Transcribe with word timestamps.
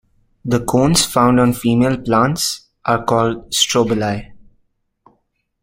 The 0.43 0.65
cones 0.65 1.05
found 1.05 1.39
on 1.39 1.53
female 1.53 1.95
plants 1.95 2.69
are 2.85 3.03
called 3.03 3.51
strobili. 3.51 4.31